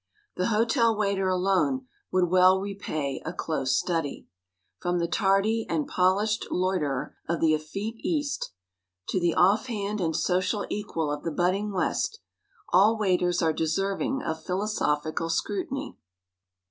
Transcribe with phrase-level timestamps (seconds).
[0.35, 4.27] The hotel waiter alone, would well repay a close study.
[4.79, 8.51] From the tardy and polished loiterer of the effete East,
[9.09, 12.17] to the off hand and social equal of the budding West,
[12.73, 15.99] all waiters are deserving of philosophical scrutiny.